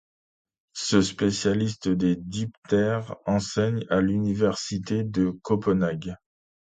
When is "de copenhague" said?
5.03-6.15